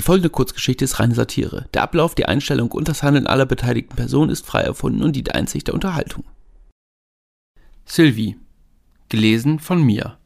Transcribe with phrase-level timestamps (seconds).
[0.00, 1.66] Die folgende Kurzgeschichte ist reine Satire.
[1.74, 5.34] Der Ablauf, die Einstellung und das Handeln aller beteiligten Personen ist frei erfunden und dient
[5.34, 6.24] einzig der Unterhaltung.
[7.84, 8.38] Sylvie.
[9.10, 10.16] Gelesen von mir.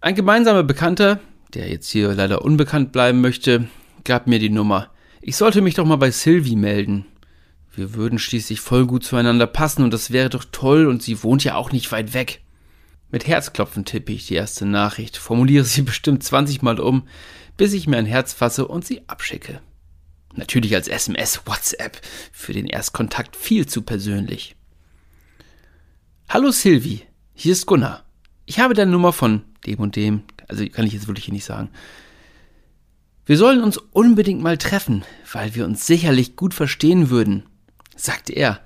[0.00, 1.18] Ein gemeinsamer Bekannter,
[1.54, 3.66] der jetzt hier leider unbekannt bleiben möchte,
[4.04, 4.90] gab mir die Nummer.
[5.20, 7.06] Ich sollte mich doch mal bei Sylvie melden.
[7.74, 11.42] Wir würden schließlich voll gut zueinander passen und das wäre doch toll und sie wohnt
[11.42, 12.42] ja auch nicht weit weg.
[13.10, 17.08] Mit Herzklopfen tippe ich die erste Nachricht, formuliere sie bestimmt 20 Mal um,
[17.56, 19.60] bis ich mir ein Herz fasse und sie abschicke.
[20.34, 22.00] Natürlich als SMS, WhatsApp,
[22.32, 24.56] für den Erstkontakt viel zu persönlich.
[26.28, 27.02] Hallo Silvi,
[27.34, 28.04] hier ist Gunnar.
[28.46, 31.44] Ich habe deine Nummer von dem und dem, also kann ich jetzt wirklich hier nicht
[31.44, 31.70] sagen.
[33.26, 37.44] Wir sollen uns unbedingt mal treffen, weil wir uns sicherlich gut verstehen würden,
[37.96, 38.60] sagte er.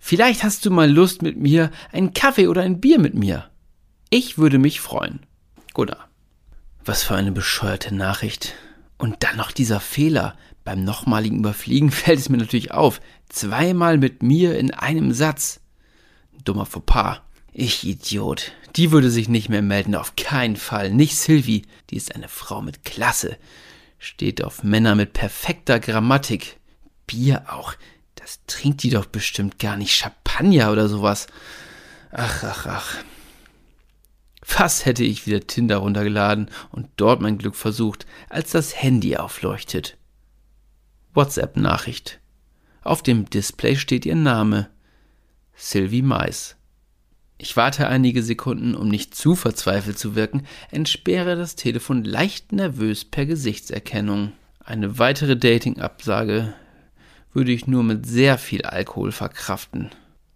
[0.00, 3.50] Vielleicht hast du mal Lust mit mir, einen Kaffee oder ein Bier mit mir.
[4.08, 5.20] Ich würde mich freuen.
[5.74, 6.09] Gunnar.
[6.84, 8.54] Was für eine bescheuerte Nachricht.
[8.98, 10.36] Und dann noch dieser Fehler.
[10.64, 13.00] Beim nochmaligen Überfliegen fällt es mir natürlich auf.
[13.28, 15.60] Zweimal mit mir in einem Satz.
[16.44, 17.20] Dummer Fauxpas.
[17.52, 18.52] Ich Idiot.
[18.76, 20.90] Die würde sich nicht mehr melden, auf keinen Fall.
[20.90, 23.36] Nicht Sylvie, die ist eine Frau mit Klasse.
[23.98, 26.58] Steht auf Männer mit perfekter Grammatik.
[27.06, 27.74] Bier auch.
[28.14, 29.92] Das trinkt die doch bestimmt gar nicht.
[29.94, 31.26] Champagner oder sowas.
[32.12, 32.94] Ach, ach, ach.
[34.50, 39.96] Fast hätte ich wieder Tinder runtergeladen und dort mein Glück versucht, als das Handy aufleuchtet.
[41.14, 42.18] WhatsApp-Nachricht.
[42.82, 44.68] Auf dem Display steht ihr Name.
[45.54, 46.56] Sylvie Mais.
[47.38, 53.04] Ich warte einige Sekunden, um nicht zu verzweifelt zu wirken, entsperre das Telefon leicht nervös
[53.04, 54.32] per Gesichtserkennung.
[54.58, 56.52] Eine weitere Dating-Absage
[57.32, 59.90] würde ich nur mit sehr viel Alkohol verkraften.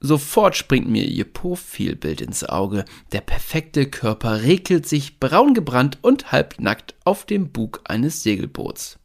[0.06, 2.84] Sofort springt mir ihr Profilbild ins Auge.
[3.12, 8.98] Der perfekte Körper regelt sich braun gebrannt und halbnackt auf dem Bug eines Segelboots.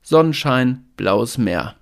[0.00, 1.74] Sonnenschein, blaues Meer.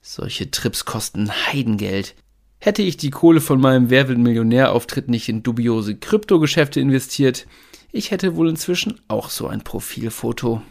[0.00, 2.14] Solche Trips kosten Heidengeld.
[2.58, 7.46] Hätte ich die Kohle von meinem Wer Millionär-Auftritt nicht in dubiose Kryptogeschäfte investiert,
[7.90, 10.62] ich hätte wohl inzwischen auch so ein Profilfoto.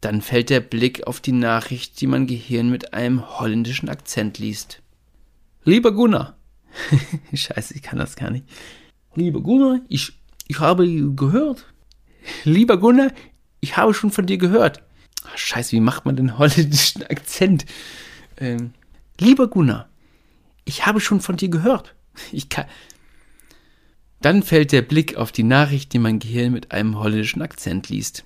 [0.00, 4.83] Dann fällt der Blick auf die Nachricht, die mein Gehirn mit einem holländischen Akzent liest.
[5.64, 6.36] Lieber Gunnar.
[7.32, 8.46] Scheiße, ich kann das gar nicht.
[9.14, 10.12] Lieber Gunnar, ich,
[10.46, 11.66] ich habe gehört.
[12.44, 13.12] Lieber Gunnar,
[13.60, 14.82] ich habe schon von dir gehört.
[15.26, 17.64] Ach, scheiße, wie macht man den holländischen Akzent?
[18.36, 18.74] Ähm,
[19.18, 19.88] lieber Gunnar,
[20.64, 21.94] ich habe schon von dir gehört.
[22.30, 22.66] Ich kann.
[24.20, 28.24] Dann fällt der Blick auf die Nachricht, die mein Gehirn mit einem holländischen Akzent liest.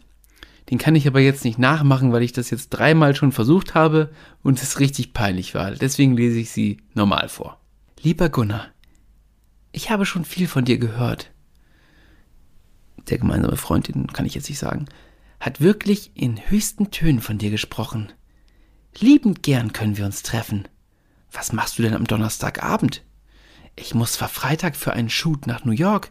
[0.71, 4.11] Den kann ich aber jetzt nicht nachmachen, weil ich das jetzt dreimal schon versucht habe
[4.43, 5.71] und es richtig peinlich war.
[5.71, 7.61] Deswegen lese ich sie normal vor.
[8.03, 8.67] Lieber Gunnar,
[9.73, 11.31] ich habe schon viel von dir gehört.
[13.09, 14.87] Der gemeinsame Freund, den kann ich jetzt nicht sagen,
[15.41, 18.13] hat wirklich in höchsten Tönen von dir gesprochen.
[18.99, 20.69] Liebend gern können wir uns treffen.
[21.33, 23.05] Was machst du denn am Donnerstagabend?
[23.77, 26.11] Ich muss zwar Freitag für einen Shoot nach New York,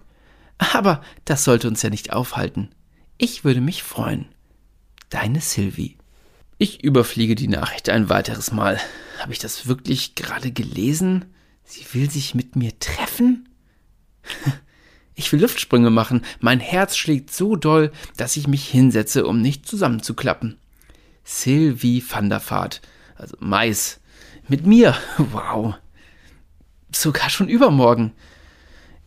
[0.57, 2.69] aber das sollte uns ja nicht aufhalten.
[3.17, 4.27] Ich würde mich freuen.
[5.09, 5.97] Deine Sylvie.
[6.57, 8.79] Ich überfliege die Nachricht ein weiteres Mal.
[9.19, 11.25] Habe ich das wirklich gerade gelesen?
[11.63, 13.49] Sie will sich mit mir treffen?
[15.19, 16.21] Ich will Luftsprünge machen.
[16.41, 20.59] Mein Herz schlägt so doll, dass ich mich hinsetze, um nicht zusammenzuklappen.
[21.23, 22.83] Sylvie van der Vaart,
[23.15, 23.99] also Mais.
[24.47, 24.95] Mit mir.
[25.17, 25.73] Wow.
[26.93, 28.13] Sogar schon übermorgen.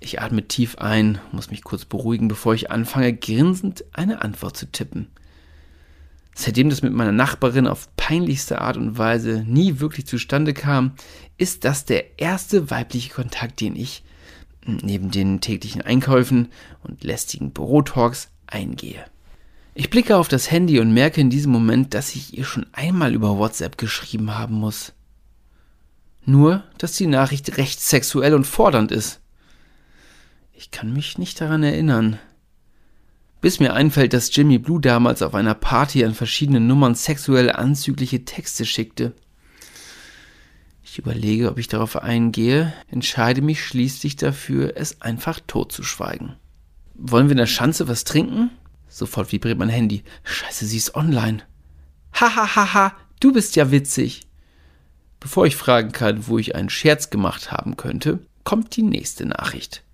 [0.01, 4.67] Ich atme tief ein, muss mich kurz beruhigen, bevor ich anfange, grinsend eine Antwort zu
[4.67, 5.13] tippen.
[6.35, 10.93] Seitdem das mit meiner Nachbarin auf peinlichste Art und Weise nie wirklich zustande kam,
[11.39, 14.03] ist das der erste weibliche Kontakt, den ich
[14.65, 16.49] neben den täglichen Einkäufen
[16.83, 19.05] und lästigen Bürotalks eingehe.
[19.75, 23.15] Ich blicke auf das Handy und merke in diesem Moment, dass ich ihr schon einmal
[23.15, 24.93] über WhatsApp geschrieben haben muss.
[26.25, 29.21] Nur, dass die Nachricht recht sexuell und fordernd ist.
[30.53, 32.19] Ich kann mich nicht daran erinnern
[33.41, 38.25] bis mir einfällt, dass Jimmy Blue damals auf einer Party an verschiedenen Nummern sexuell anzügliche
[38.25, 39.15] Texte schickte.
[40.83, 46.37] Ich überlege, ob ich darauf eingehe, entscheide mich schließlich dafür, es einfach totzuschweigen.
[46.95, 48.51] Wollen wir in der Schanze was trinken?
[48.89, 50.03] Sofort vibriert mein Handy.
[50.25, 51.43] Scheiße, sie ist online.
[52.13, 54.23] Hahaha, ha, ha, du bist ja witzig.
[55.21, 59.85] Bevor ich fragen kann, wo ich einen Scherz gemacht haben könnte, kommt die nächste Nachricht.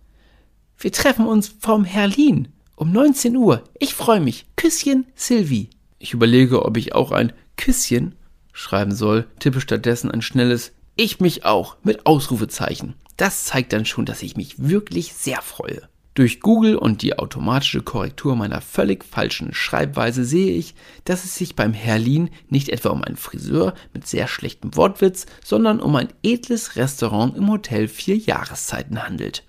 [0.78, 2.49] Wir treffen uns vom Herlin.
[2.78, 3.64] Um 19 Uhr.
[3.78, 4.44] Ich freue mich.
[4.55, 5.70] Küsschen, Sylvie.
[5.99, 8.14] Ich überlege, ob ich auch ein Küsschen
[8.52, 12.94] schreiben soll, tippe stattdessen ein schnelles Ich mich auch mit Ausrufezeichen.
[13.17, 15.88] Das zeigt dann schon, dass ich mich wirklich sehr freue.
[16.12, 20.75] Durch Google und die automatische Korrektur meiner völlig falschen Schreibweise sehe ich,
[21.05, 25.81] dass es sich beim Herlin nicht etwa um einen Friseur mit sehr schlechtem Wortwitz, sondern
[25.81, 29.45] um ein edles Restaurant im Hotel Vier Jahreszeiten handelt.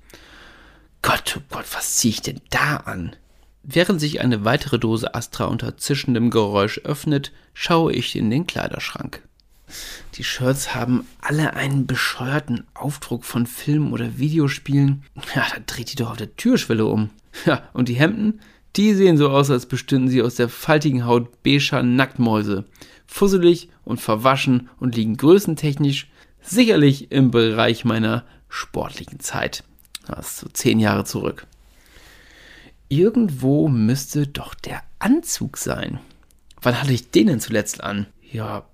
[1.01, 3.15] Gott, oh Gott, was ziehe ich denn da an?
[3.63, 9.21] Während sich eine weitere Dose Astra unter zischendem Geräusch öffnet, schaue ich in den Kleiderschrank.
[10.15, 15.03] Die Shirts haben alle einen bescheuerten Aufdruck von Filmen oder Videospielen.
[15.35, 17.09] Ja, da dreht die doch auf der Türschwelle um.
[17.45, 18.39] Ja, und die Hemden?
[18.77, 22.65] Die sehen so aus, als bestünden sie aus der faltigen Haut beiger Nacktmäuse.
[23.05, 26.07] Fusselig und verwaschen und liegen größentechnisch
[26.41, 29.63] sicherlich im Bereich meiner sportlichen Zeit.
[30.07, 31.45] Das ist so zehn Jahre zurück.
[32.89, 35.99] Irgendwo müsste doch der Anzug sein.
[36.61, 38.07] Wann hatte ich den denn zuletzt an?
[38.31, 38.65] Ja,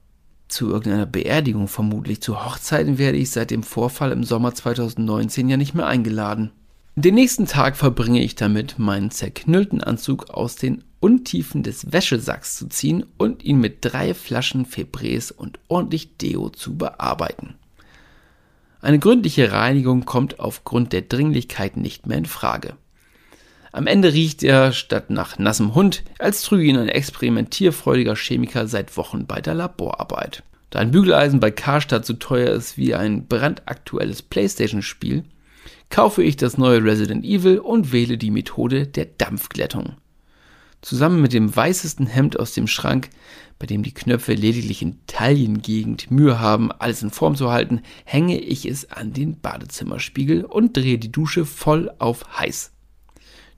[0.47, 2.21] zu irgendeiner Beerdigung vermutlich.
[2.21, 6.51] Zu Hochzeiten werde ich seit dem Vorfall im Sommer 2019 ja nicht mehr eingeladen.
[6.95, 12.67] Den nächsten Tag verbringe ich damit, meinen zerknüllten Anzug aus den Untiefen des Wäschesacks zu
[12.67, 17.55] ziehen und ihn mit drei Flaschen Febreze und ordentlich Deo zu bearbeiten.
[18.83, 22.73] Eine gründliche Reinigung kommt aufgrund der Dringlichkeit nicht mehr in Frage.
[23.71, 28.97] Am Ende riecht er statt nach nassem Hund, als trüge ihn ein experimentierfreudiger Chemiker seit
[28.97, 30.43] Wochen bei der Laborarbeit.
[30.69, 35.23] Da ein Bügeleisen bei Karstadt so teuer ist wie ein brandaktuelles Playstation-Spiel,
[35.89, 39.93] kaufe ich das neue Resident Evil und wähle die Methode der Dampfglättung.
[40.83, 43.09] Zusammen mit dem weißesten Hemd aus dem Schrank,
[43.57, 48.37] bei dem die Knöpfe lediglich in Taillengegend Mühe haben, alles in Form zu halten, hänge
[48.37, 52.73] ich es an den Badezimmerspiegel und drehe die Dusche voll auf heiß.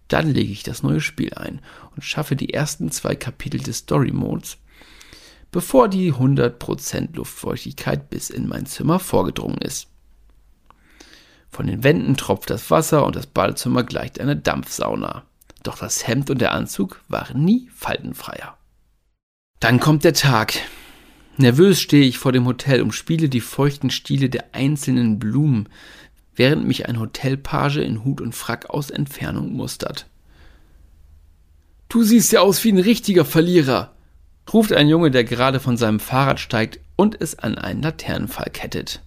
[0.07, 1.61] Dann lege ich das neue Spiel ein
[1.95, 4.59] und schaffe die ersten zwei Kapitel des Story Modes,
[5.49, 9.87] bevor die 100% Luftfeuchtigkeit bis in mein Zimmer vorgedrungen ist.
[11.49, 15.23] Von den Wänden tropft das Wasser und das Badezimmer gleicht einer Dampfsauna.
[15.65, 18.55] Doch das Hemd und der Anzug waren nie faltenfreier.
[19.59, 20.53] Dann kommt der Tag.
[21.37, 25.67] Nervös stehe ich vor dem Hotel und spiele die feuchten Stiele der einzelnen Blumen,
[26.35, 30.05] während mich ein Hotelpage in Hut und Frack aus Entfernung mustert.
[31.89, 33.91] Du siehst ja aus wie ein richtiger Verlierer,
[34.53, 39.01] ruft ein Junge, der gerade von seinem Fahrrad steigt und es an einen Laternenpfahl kettet.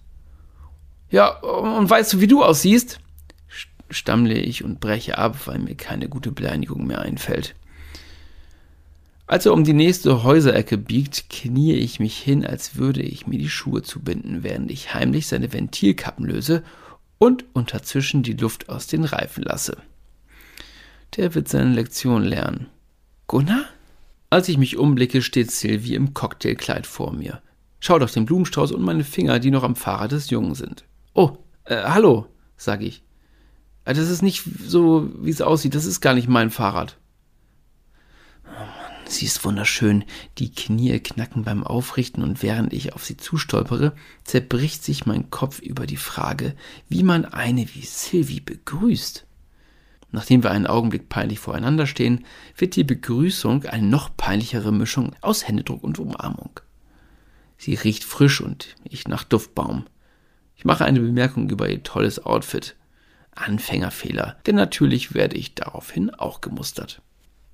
[1.09, 2.99] Ja, und weißt du, wie du aussiehst?
[3.89, 7.55] Stammle ich und breche ab, weil mir keine gute Beleidigung mehr einfällt.
[9.27, 13.37] Als er um die nächste Häuserecke biegt, kniee ich mich hin, als würde ich mir
[13.37, 16.63] die Schuhe zubinden, während ich heimlich seine Ventilkappen löse
[17.19, 19.77] und unterzwischen die Luft aus den Reifen lasse.
[21.15, 22.67] Der wird seine Lektion lernen.
[23.27, 23.65] Gunnar?
[24.31, 27.41] Als ich mich umblicke, steht Sylvie im Cocktailkleid vor mir.
[27.79, 30.85] Schaut auf den Blumenstrauß und meine Finger, die noch am Fahrrad des Jungen sind.
[31.13, 32.25] Oh, äh, hallo,
[32.57, 33.03] sage ich.
[33.89, 35.75] Äh, das ist nicht so, wie es aussieht.
[35.75, 36.97] Das ist gar nicht mein Fahrrad.
[39.05, 40.05] Sie ist wunderschön.
[40.37, 43.93] Die Knie knacken beim Aufrichten und während ich auf sie zustolpere,
[44.23, 46.55] zerbricht sich mein Kopf über die Frage,
[46.89, 49.25] wie man eine wie Sylvie begrüßt.
[50.11, 52.25] Nachdem wir einen Augenblick peinlich voreinander stehen,
[52.55, 56.59] wird die Begrüßung eine noch peinlichere Mischung aus Händedruck und Umarmung.
[57.57, 59.85] Sie riecht frisch und ich nach Duftbaum.
[60.55, 62.75] Ich mache eine Bemerkung über ihr tolles Outfit.
[63.39, 67.01] Anfängerfehler, denn natürlich werde ich daraufhin auch gemustert.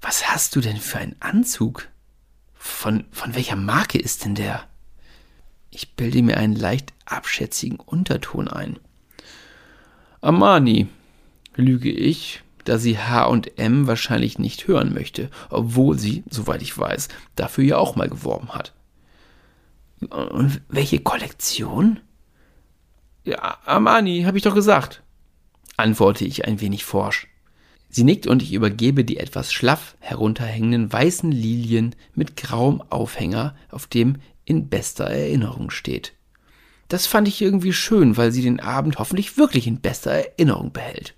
[0.01, 1.89] Was hast du denn für einen Anzug?
[2.53, 4.67] Von, von welcher Marke ist denn der?
[5.69, 8.79] Ich bilde mir einen leicht abschätzigen Unterton ein.
[10.21, 10.87] Armani,
[11.55, 17.63] lüge ich, da sie H&M wahrscheinlich nicht hören möchte, obwohl sie, soweit ich weiß, dafür
[17.63, 18.73] ja auch mal geworben hat.
[20.09, 21.99] Und welche Kollektion?
[23.23, 25.01] Ja, Armani, habe ich doch gesagt,
[25.77, 27.27] antworte ich ein wenig forsch.
[27.89, 33.87] Sie nickt und ich übergebe die etwas schlaff herunterhängenden weißen Lilien mit grauem Aufhänger, auf
[33.87, 36.13] dem in bester Erinnerung steht.
[36.87, 41.15] Das fand ich irgendwie schön, weil sie den Abend hoffentlich wirklich in bester Erinnerung behält.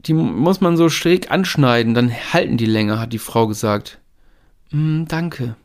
[0.00, 4.00] Die muss man so schräg anschneiden, dann halten die länger, hat die Frau gesagt.
[4.70, 5.56] Mm, danke,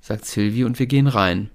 [0.00, 1.50] sagt Sylvie und wir gehen rein.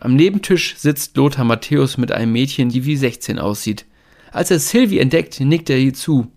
[0.00, 3.84] Am Nebentisch sitzt Lothar Matthäus mit einem Mädchen, die wie 16 aussieht.
[4.34, 6.32] Als er Sylvie entdeckt, nickt er ihr zu.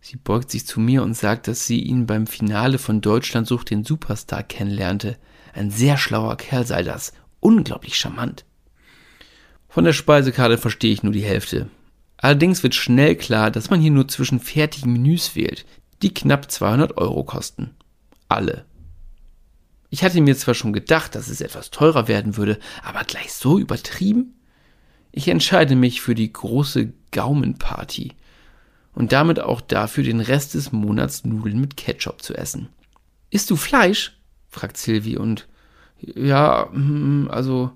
[0.00, 3.70] Sie beugt sich zu mir und sagt, dass sie ihn beim Finale von Deutschland sucht
[3.70, 5.16] den Superstar kennenlernte.
[5.52, 7.12] Ein sehr schlauer Kerl sei das.
[7.38, 8.44] Unglaublich charmant.
[9.68, 11.70] Von der Speisekarte verstehe ich nur die Hälfte.
[12.16, 15.66] Allerdings wird schnell klar, dass man hier nur zwischen fertigen Menüs wählt,
[16.02, 17.76] die knapp 200 Euro kosten.
[18.28, 18.64] Alle.
[19.88, 23.60] Ich hatte mir zwar schon gedacht, dass es etwas teurer werden würde, aber gleich so
[23.60, 24.34] übertrieben?
[25.16, 28.12] Ich entscheide mich für die große Gaumenparty
[28.92, 32.68] und damit auch dafür, den Rest des Monats Nudeln mit Ketchup zu essen.
[33.30, 34.18] Isst du Fleisch?
[34.48, 35.48] fragt Sylvie und
[36.00, 37.72] ja, hm, also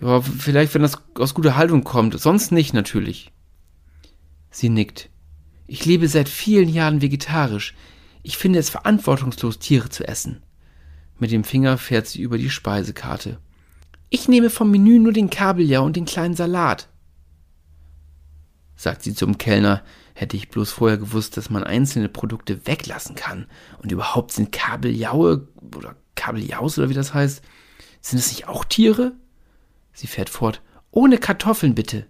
[0.00, 3.30] ja, vielleicht, wenn das aus guter Haltung kommt, sonst nicht natürlich.
[4.50, 5.08] Sie nickt.
[5.66, 7.74] Ich lebe seit vielen Jahren vegetarisch.
[8.22, 10.42] Ich finde es verantwortungslos, Tiere zu essen.
[11.18, 13.38] Mit dem Finger fährt sie über die Speisekarte.
[14.10, 16.88] Ich nehme vom Menü nur den Kabeljau und den kleinen Salat,
[18.82, 19.82] sagt sie zum Kellner.
[20.14, 23.46] Hätte ich bloß vorher gewusst, dass man einzelne Produkte weglassen kann.
[23.78, 27.42] Und überhaupt sind Kabeljaue oder Kabeljaus oder wie das heißt,
[28.00, 29.12] sind es nicht auch Tiere?
[29.94, 30.60] Sie fährt fort.
[30.90, 32.06] Ohne Kartoffeln bitte.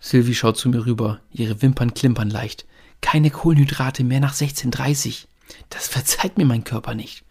[0.00, 1.20] Sylvie schaut zu mir rüber.
[1.32, 2.66] Ihre Wimpern klimpern leicht.
[3.00, 5.26] Keine Kohlenhydrate mehr nach 16.30.
[5.68, 7.24] Das verzeiht mir mein Körper nicht.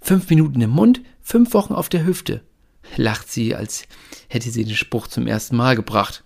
[0.00, 2.42] Fünf Minuten im Mund, fünf Wochen auf der Hüfte,
[2.96, 3.86] lacht sie, als
[4.28, 6.23] hätte sie den Spruch zum ersten Mal gebracht.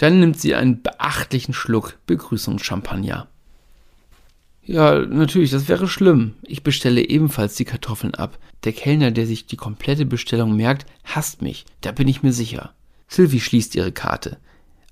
[0.00, 3.28] Dann nimmt sie einen beachtlichen Schluck Begrüßungschampagner.
[4.62, 6.36] Ja, natürlich, das wäre schlimm.
[6.42, 8.38] Ich bestelle ebenfalls die Kartoffeln ab.
[8.64, 12.72] Der Kellner, der sich die komplette Bestellung merkt, hasst mich, da bin ich mir sicher.
[13.08, 14.38] Sylvie schließt ihre Karte.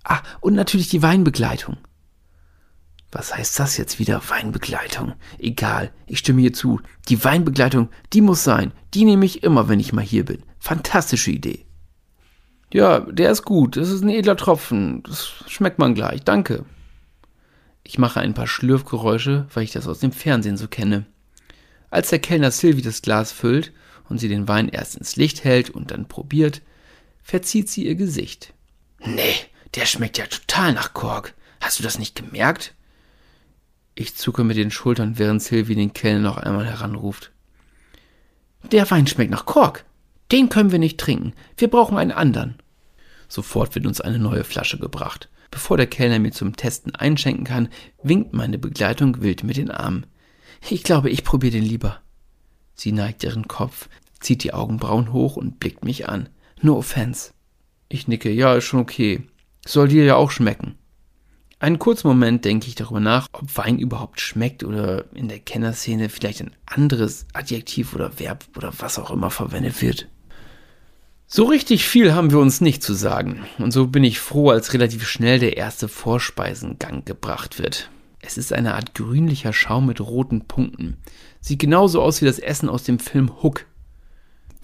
[0.05, 1.79] Ah, und natürlich die Weinbegleitung.
[3.11, 4.21] Was heißt das jetzt wieder?
[4.29, 5.15] Weinbegleitung.
[5.39, 6.83] Egal, ich stimme hier zu.
[7.09, 8.73] Die Weinbegleitung, die muss sein.
[8.93, 10.43] Die nehme ich immer, wenn ich mal hier bin.
[10.59, 11.65] Fantastische Idee.
[12.73, 13.77] Ja, der ist gut.
[13.77, 15.03] Das ist ein edler Tropfen.
[15.03, 16.23] Das schmeckt man gleich.
[16.23, 16.65] Danke.
[17.83, 21.07] Ich mache ein paar Schlürfgeräusche, weil ich das aus dem Fernsehen so kenne.
[21.91, 23.73] Als der Kellner Sylvie das Glas füllt
[24.09, 26.61] und sie den Wein erst ins Licht hält und dann probiert,
[27.23, 28.53] verzieht sie ihr Gesicht.
[29.01, 29.37] Nee,
[29.75, 31.35] der schmeckt ja total nach Kork.
[31.61, 32.75] Hast du das nicht gemerkt?
[33.95, 37.33] Ich zucke mit den Schultern, während Sylvie den Kellner noch einmal heranruft.
[38.71, 39.85] Der Wein schmeckt nach Kork.
[40.31, 41.33] Den können wir nicht trinken.
[41.57, 42.57] Wir brauchen einen anderen.
[43.29, 45.29] Sofort wird uns eine neue Flasche gebracht.
[45.51, 47.69] Bevor der Kellner mir zum Testen einschenken kann,
[48.03, 50.07] winkt meine Begleitung wild mit den Armen.
[50.69, 52.01] Ich glaube, ich probiere den lieber.
[52.75, 53.89] Sie neigt ihren Kopf,
[54.21, 56.29] zieht die Augenbrauen hoch und blickt mich an.
[56.61, 57.33] No offense.
[57.89, 59.23] Ich nicke, ja, ist schon okay.
[59.67, 60.75] Soll dir ja auch schmecken.
[61.61, 66.09] Einen kurzen Moment denke ich darüber nach, ob Wein überhaupt schmeckt oder in der Kennerszene
[66.09, 70.09] vielleicht ein anderes Adjektiv oder Verb oder was auch immer verwendet wird.
[71.31, 74.73] So richtig viel haben wir uns nicht zu sagen, und so bin ich froh, als
[74.73, 77.91] relativ schnell der erste Vorspeisengang gebracht wird.
[78.23, 80.97] Es ist eine Art grünlicher Schaum mit roten Punkten.
[81.43, 83.67] Sieht genauso aus wie das Essen aus dem Film Hook.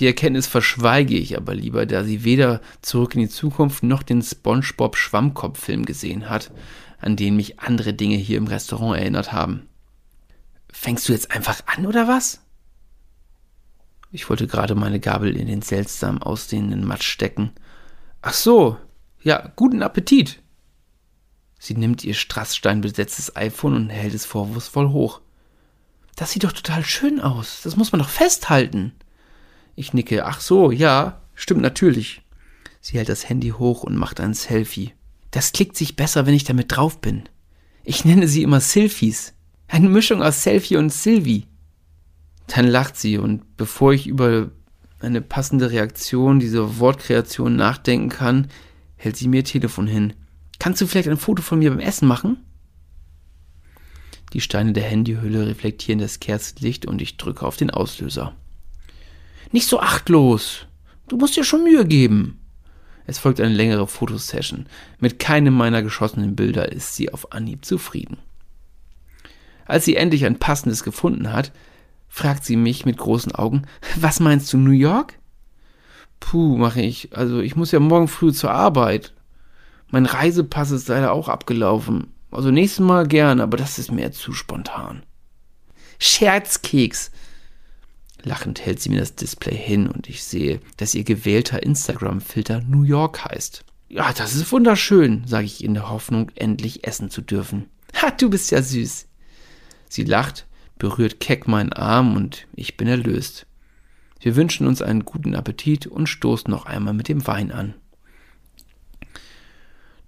[0.00, 4.22] Die Erkenntnis verschweige ich aber lieber, da sie weder Zurück in die Zukunft noch den
[4.22, 6.50] SpongeBob Schwammkopf-Film gesehen hat,
[6.98, 9.68] an den mich andere Dinge hier im Restaurant erinnert haben.
[10.72, 12.40] Fängst du jetzt einfach an, oder was?
[14.14, 17.50] Ich wollte gerade meine Gabel in den seltsam aussehenden Matsch stecken.
[18.22, 18.78] Ach so,
[19.20, 20.40] ja, guten Appetit.
[21.58, 25.20] Sie nimmt ihr strasssteinbesetztes iPhone und hält es vorwurfsvoll hoch.
[26.14, 27.62] Das sieht doch total schön aus.
[27.64, 28.92] Das muss man doch festhalten.
[29.74, 30.24] Ich nicke.
[30.24, 32.22] Ach so, ja, stimmt natürlich.
[32.80, 34.92] Sie hält das Handy hoch und macht ein Selfie.
[35.32, 37.24] Das klickt sich besser, wenn ich damit drauf bin.
[37.82, 39.34] Ich nenne sie immer Silfies.
[39.66, 41.48] Eine Mischung aus Selfie und Sylvie.
[42.46, 44.50] Dann lacht sie und bevor ich über
[45.00, 48.48] eine passende Reaktion dieser Wortkreation nachdenken kann,
[48.96, 50.14] hält sie mir ihr Telefon hin.
[50.58, 52.38] Kannst du vielleicht ein Foto von mir beim Essen machen?
[54.32, 58.34] Die Steine der Handyhülle reflektieren das Kerzenlicht und ich drücke auf den Auslöser.
[59.52, 60.66] Nicht so achtlos.
[61.06, 62.40] Du musst dir schon Mühe geben.
[63.06, 64.66] Es folgt eine längere Fotosession.
[64.98, 68.18] Mit keinem meiner geschossenen Bilder ist sie auf Anhieb zufrieden.
[69.66, 71.52] Als sie endlich ein passendes gefunden hat,
[72.14, 73.62] fragt sie mich mit großen Augen,
[73.96, 75.18] was meinst du, New York?
[76.20, 77.16] Puh, mache ich.
[77.16, 79.12] Also ich muss ja morgen früh zur Arbeit.
[79.90, 82.12] Mein Reisepass ist leider auch abgelaufen.
[82.30, 85.02] Also nächstes Mal gern, aber das ist mir zu spontan.
[85.98, 87.10] Scherzkeks,
[88.22, 92.84] Lachend hält sie mir das Display hin und ich sehe, dass ihr gewählter Instagram-Filter New
[92.84, 93.64] York heißt.
[93.88, 97.68] Ja, das ist wunderschön, sage ich in der Hoffnung, endlich essen zu dürfen.
[98.00, 99.08] Ha, du bist ja süß.
[99.88, 100.46] Sie lacht,
[100.78, 103.46] berührt keck meinen Arm und ich bin erlöst.
[104.20, 107.74] Wir wünschen uns einen guten Appetit und stoßen noch einmal mit dem Wein an.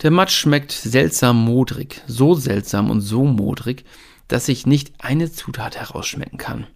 [0.02, 3.84] Der Matsch schmeckt seltsam modrig, so seltsam und so modrig,
[4.28, 6.66] dass ich nicht eine Zutat herausschmecken kann.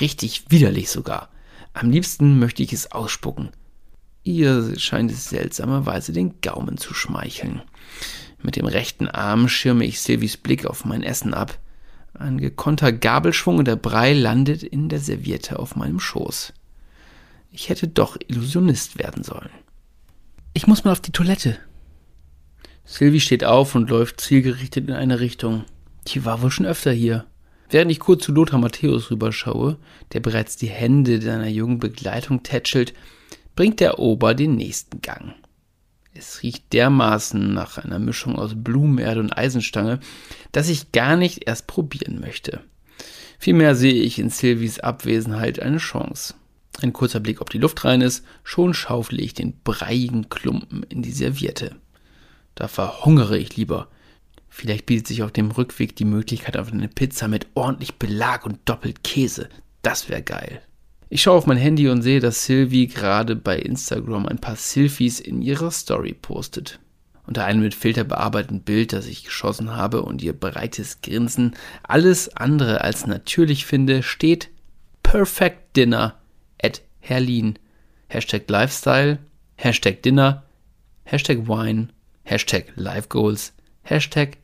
[0.00, 1.30] Richtig widerlich sogar.
[1.72, 3.50] Am liebsten möchte ich es ausspucken.
[4.22, 7.62] Ihr scheint es seltsamerweise den Gaumen zu schmeicheln.
[8.42, 11.58] Mit dem rechten Arm schirme ich Silvis Blick auf mein Essen ab.
[12.14, 16.52] Ein gekonnter Gabelschwung und der Brei landet in der Serviette auf meinem Schoß.
[17.50, 19.50] Ich hätte doch Illusionist werden sollen.
[20.52, 21.58] Ich muss mal auf die Toilette.
[22.84, 25.64] Sylvie steht auf und läuft zielgerichtet in eine Richtung.
[26.06, 27.26] Die war wohl schon öfter hier.
[27.70, 29.78] Während ich kurz zu Lothar Matthäus rüberschaue,
[30.12, 32.94] der bereits die Hände seiner jungen Begleitung tätschelt,
[33.56, 35.34] bringt der Ober den nächsten Gang.
[36.16, 39.98] Es riecht dermaßen nach einer Mischung aus Blumenerde und Eisenstange,
[40.52, 42.60] dass ich gar nicht erst probieren möchte.
[43.40, 46.34] Vielmehr sehe ich in Sylvies Abwesenheit eine Chance.
[46.80, 51.02] Ein kurzer Blick, ob die Luft rein ist, schon schaufle ich den breiigen Klumpen in
[51.02, 51.76] die Serviette.
[52.54, 53.88] Da verhungere ich lieber.
[54.48, 58.60] Vielleicht bietet sich auf dem Rückweg die Möglichkeit auf eine Pizza mit ordentlich Belag und
[58.66, 59.48] doppelt Käse.
[59.82, 60.62] Das wäre geil.
[61.14, 65.20] Ich schaue auf mein Handy und sehe, dass Sylvie gerade bei Instagram ein paar Selfies
[65.20, 66.80] in ihrer Story postet.
[67.24, 71.54] Unter einem mit Filter bearbeiteten Bild, das ich geschossen habe und ihr breites Grinsen
[71.84, 74.50] alles andere als natürlich finde, steht
[75.04, 76.18] Perfect Dinner
[76.60, 77.60] at Herlin.
[78.08, 79.20] Hashtag Lifestyle,
[79.54, 80.42] Hashtag Dinner,
[81.04, 81.90] Hashtag Wine,
[82.24, 83.52] Hashtag Life Goals,
[83.82, 84.38] Hashtag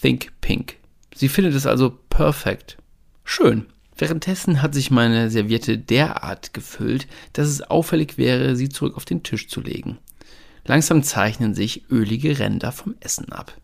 [0.00, 0.76] Think Pink.
[1.14, 2.78] Sie findet es also perfekt.
[3.24, 3.66] Schön.
[3.96, 9.22] Währenddessen hat sich meine Serviette derart gefüllt, dass es auffällig wäre, sie zurück auf den
[9.22, 9.98] Tisch zu legen.
[10.64, 13.56] Langsam zeichnen sich ölige Ränder vom Essen ab.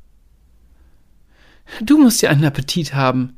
[1.82, 3.36] Du musst ja einen Appetit haben.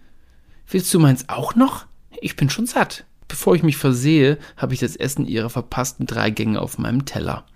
[0.69, 1.87] Willst du meins auch noch?
[2.21, 3.05] Ich bin schon satt.
[3.29, 7.47] Bevor ich mich versehe, habe ich das Essen ihrer verpassten drei Gänge auf meinem Teller.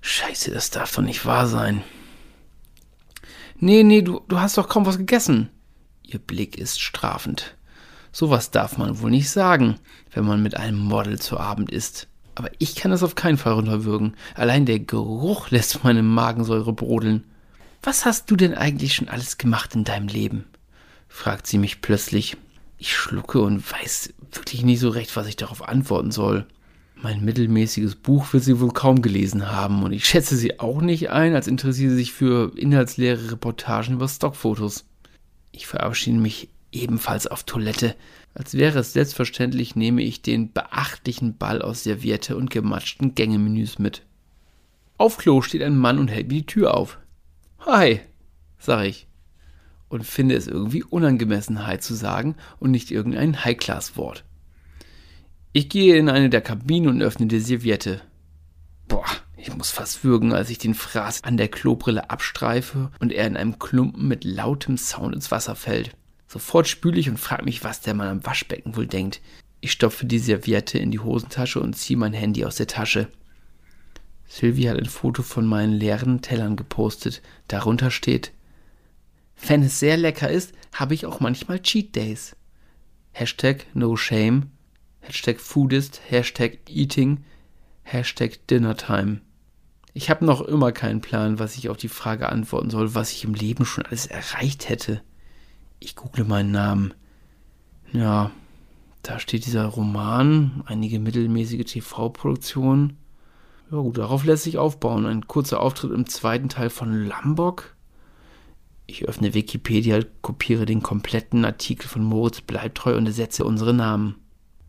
[0.00, 1.82] Scheiße, das darf doch nicht wahr sein.
[3.58, 5.48] Nee, nee, du, du hast doch kaum was gegessen.
[6.02, 7.56] Ihr Blick ist strafend.
[8.14, 9.74] Sowas darf man wohl nicht sagen,
[10.12, 12.06] wenn man mit einem Model zu Abend isst.
[12.36, 14.14] Aber ich kann es auf keinen Fall runterwürgen.
[14.36, 17.24] Allein der Geruch lässt meine Magensäure brodeln.
[17.82, 20.44] Was hast du denn eigentlich schon alles gemacht in deinem Leben?
[21.08, 22.36] fragt sie mich plötzlich.
[22.78, 26.46] Ich schlucke und weiß wirklich nicht so recht, was ich darauf antworten soll.
[26.94, 31.10] Mein mittelmäßiges Buch wird sie wohl kaum gelesen haben und ich schätze sie auch nicht
[31.10, 34.84] ein, als interessiere sie sich für inhaltsleere Reportagen über Stockfotos.
[35.50, 37.94] Ich verabschiede mich ebenfalls auf Toilette.
[38.34, 44.02] Als wäre es selbstverständlich, nehme ich den beachtlichen Ball aus Serviette und gematschten Gängemenüs mit.
[44.96, 46.98] Auf Klo steht ein Mann und hält mir die Tür auf.
[47.60, 48.00] Hi,
[48.58, 49.06] sag ich.
[49.88, 54.24] Und finde es irgendwie unangemessen, Hi zu sagen und nicht irgendein High-Class-Wort.
[55.52, 58.00] Ich gehe in eine der Kabinen und öffne die Serviette.
[58.88, 59.04] Boah,
[59.36, 63.36] ich muss fast würgen, als ich den Fraß an der Klobrille abstreife und er in
[63.36, 65.96] einem Klumpen mit lautem Sound ins Wasser fällt.
[66.34, 69.20] Sofort spüle ich und frage mich, was der Mann am Waschbecken wohl denkt.
[69.60, 73.06] Ich stopfe die Serviette in die Hosentasche und ziehe mein Handy aus der Tasche.
[74.26, 77.22] Sylvie hat ein Foto von meinen leeren Tellern gepostet.
[77.46, 78.32] Darunter steht:
[79.46, 82.34] Wenn es sehr lecker ist, habe ich auch manchmal Cheat Days.
[83.12, 84.50] Hashtag No Shame,
[85.02, 87.22] Hashtag Foodist, Hashtag Eating,
[87.84, 89.20] Hashtag Dinnertime.
[89.92, 93.22] Ich habe noch immer keinen Plan, was ich auf die Frage antworten soll, was ich
[93.22, 95.00] im Leben schon alles erreicht hätte.
[95.84, 96.94] Ich google meinen Namen.
[97.92, 98.30] Ja,
[99.02, 102.96] da steht dieser Roman, einige mittelmäßige TV-Produktionen.
[103.70, 105.04] Ja gut, darauf lässt sich aufbauen.
[105.04, 107.76] Ein kurzer Auftritt im zweiten Teil von Lambok.
[108.86, 114.14] Ich öffne Wikipedia, kopiere den kompletten Artikel von Moritz Bleibtreu und ersetze unsere Namen.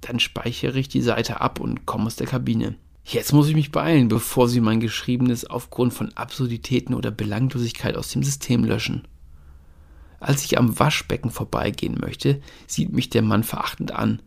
[0.01, 2.75] Dann speichere ich die Seite ab und komme aus der Kabine.
[3.05, 8.09] Jetzt muss ich mich beeilen, bevor sie mein Geschriebenes aufgrund von Absurditäten oder Belanglosigkeit aus
[8.09, 9.07] dem System löschen.
[10.19, 14.21] Als ich am Waschbecken vorbeigehen möchte, sieht mich der Mann verachtend an.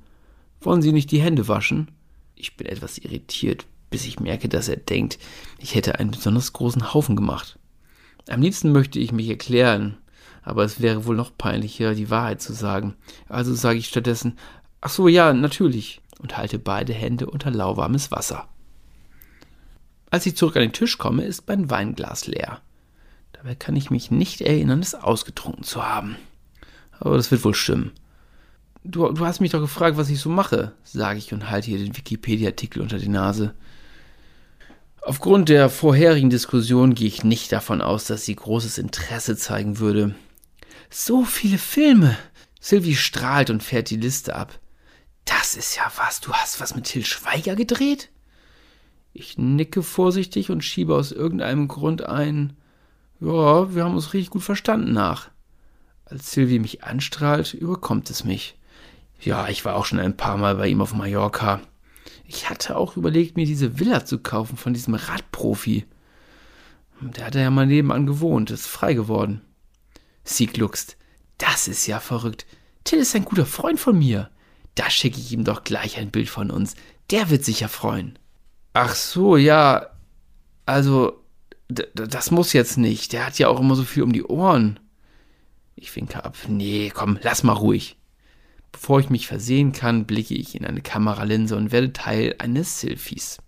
[0.60, 1.90] Wollen Sie nicht die Hände waschen?
[2.34, 5.18] Ich bin etwas irritiert, bis ich merke, dass er denkt,
[5.58, 7.58] ich hätte einen besonders großen Haufen gemacht.
[8.28, 9.96] Am liebsten möchte ich mich erklären,
[10.42, 12.94] aber es wäre wohl noch peinlicher, die Wahrheit zu sagen.
[13.28, 14.38] Also sage ich stattdessen,
[14.80, 18.48] ach so, ja, natürlich, und halte beide Hände unter lauwarmes Wasser.
[20.10, 22.60] Als ich zurück an den Tisch komme, ist mein Weinglas leer.
[23.38, 26.16] Dabei kann ich mich nicht erinnern, es ausgetrunken zu haben.
[26.98, 27.92] Aber das wird wohl stimmen.
[28.82, 31.78] Du, du hast mich doch gefragt, was ich so mache, sage ich und halte ihr
[31.78, 33.54] den Wikipedia-Artikel unter die Nase.
[35.02, 40.16] Aufgrund der vorherigen Diskussion gehe ich nicht davon aus, dass sie großes Interesse zeigen würde.
[40.90, 42.16] So viele Filme!
[42.60, 44.58] Sylvie strahlt und fährt die Liste ab.
[45.24, 48.10] Das ist ja was, du hast was mit Till Schweiger gedreht?
[49.12, 52.56] Ich nicke vorsichtig und schiebe aus irgendeinem Grund ein.
[53.20, 55.30] Ja, wir haben uns richtig gut verstanden nach.
[56.04, 58.56] Als Sylvie mich anstrahlt, überkommt es mich.
[59.20, 61.60] Ja, ich war auch schon ein paar Mal bei ihm auf Mallorca.
[62.26, 65.86] Ich hatte auch überlegt, mir diese Villa zu kaufen von diesem Radprofi.
[67.00, 69.40] Der hat ja mal nebenan gewohnt, ist frei geworden.
[70.24, 70.96] Sie gluckst.
[71.38, 72.46] Das ist ja verrückt.
[72.84, 74.30] Till ist ein guter Freund von mir.
[74.74, 76.74] Da schicke ich ihm doch gleich ein Bild von uns.
[77.10, 78.18] Der wird sich ja freuen.
[78.74, 79.86] Ach so, ja.
[80.66, 81.24] Also,
[81.68, 83.12] das muss jetzt nicht.
[83.12, 84.80] Der hat ja auch immer so viel um die Ohren.
[85.76, 86.36] Ich winke ab.
[86.48, 87.96] Nee, komm, lass mal ruhig.
[88.72, 93.38] Bevor ich mich versehen kann, blicke ich in eine Kameralinse und werde Teil eines Selfies.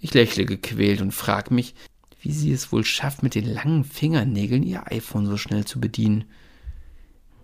[0.00, 1.74] Ich lächle gequält und frage mich,
[2.20, 6.24] wie sie es wohl schafft, mit den langen Fingernägeln ihr iPhone so schnell zu bedienen.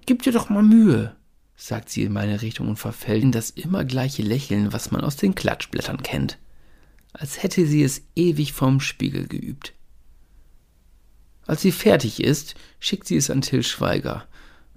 [0.06, 1.14] Gib dir doch mal Mühe,
[1.56, 5.16] sagt sie in meine Richtung und verfällt in das immer gleiche Lächeln, was man aus
[5.16, 6.38] den Klatschblättern kennt.
[7.12, 9.74] Als hätte sie es ewig vorm Spiegel geübt.
[11.46, 14.26] Als sie fertig ist, schickt sie es an Till Schweiger.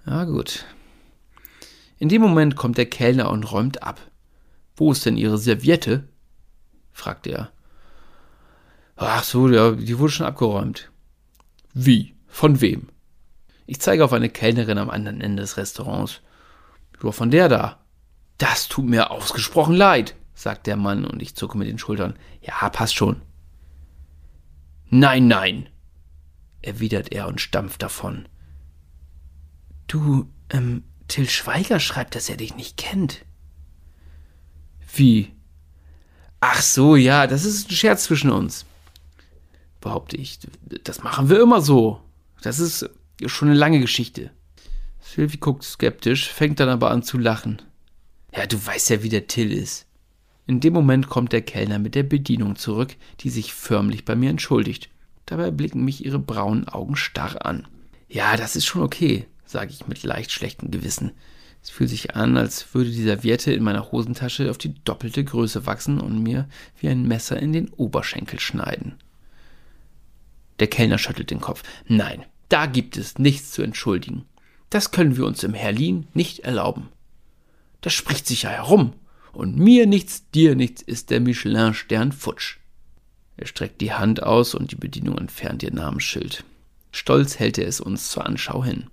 [0.06, 0.66] Ja gut.
[1.98, 4.00] In dem Moment kommt der Kellner und räumt ab.
[4.76, 6.08] Wo ist denn Ihre Serviette?
[6.92, 7.52] fragt er.
[8.98, 10.92] Ach so, ja, die wurde schon abgeräumt.
[11.74, 12.16] Wie?
[12.28, 12.90] Von wem?
[13.66, 16.22] Ich zeige auf eine Kellnerin am anderen Ende des Restaurants.
[17.02, 17.86] Nur von der da.
[18.38, 22.16] Das tut mir ausgesprochen leid, sagt der Mann und ich zucke mit den Schultern.
[22.42, 23.22] Ja, passt schon.
[24.90, 25.70] Nein, nein,
[26.62, 28.28] erwidert er und stampft davon.
[29.88, 33.26] Du, ähm, Till Schweiger schreibt, dass er dich nicht kennt.
[34.94, 35.34] Wie?
[36.40, 38.66] Ach so, ja, das ist ein Scherz zwischen uns.
[39.82, 40.40] Behaupte ich.
[40.84, 42.02] Das machen wir immer so.
[42.42, 42.90] Das ist
[43.26, 44.32] schon eine lange Geschichte.
[45.02, 47.62] Sylvie guckt skeptisch, fängt dann aber an zu lachen.
[48.36, 49.86] Ja, du weißt ja, wie der Till ist.
[50.48, 54.30] In dem Moment kommt der Kellner mit der Bedienung zurück, die sich förmlich bei mir
[54.30, 54.90] entschuldigt.
[55.26, 57.68] Dabei blicken mich ihre braunen Augen starr an.
[58.08, 61.12] Ja, das ist schon okay, sage ich mit leicht schlechtem Gewissen.
[61.64, 65.66] Es fühlt sich an, als würde die Serviette in meiner Hosentasche auf die doppelte Größe
[65.66, 66.48] wachsen und mir
[66.80, 69.00] wie ein Messer in den Oberschenkel schneiden.
[70.60, 71.64] Der Kellner schüttelt den Kopf.
[71.88, 74.26] Nein, da gibt es nichts zu entschuldigen.
[74.70, 76.90] Das können wir uns im Herlin nicht erlauben.
[77.82, 78.94] Das spricht sich ja herum.
[79.36, 82.58] Und mir nichts, dir nichts ist der Michelin-Stern futsch.
[83.36, 86.46] Er streckt die Hand aus und die Bedienung entfernt ihr Namensschild.
[86.92, 88.86] Stolz hält er es uns zur Anschau hin.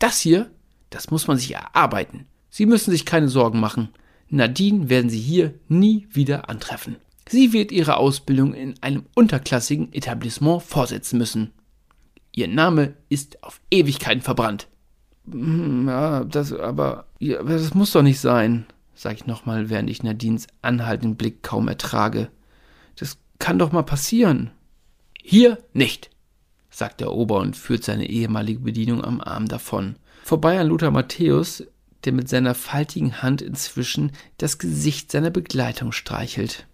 [0.00, 0.50] Das hier,
[0.90, 2.26] das muss man sich erarbeiten.
[2.50, 3.90] Sie müssen sich keine Sorgen machen.
[4.30, 6.96] Nadine werden Sie hier nie wieder antreffen.
[7.28, 11.52] Sie wird ihre Ausbildung in einem unterklassigen Etablissement fortsetzen müssen.
[12.32, 14.66] Ihr Name ist auf Ewigkeiten verbrannt.
[15.30, 18.66] Hm, ja, das aber, ja, das muss doch nicht sein,
[19.00, 22.30] sage ich nochmal, während ich Nadines anhaltenden Blick kaum ertrage.
[22.96, 24.50] Das kann doch mal passieren.
[25.22, 26.10] Hier nicht,
[26.68, 29.96] sagt der Ober und führt seine ehemalige Bedienung am Arm davon.
[30.22, 31.64] Vorbei an Lothar Matthäus,
[32.04, 36.66] der mit seiner faltigen Hand inzwischen das Gesicht seiner Begleitung streichelt.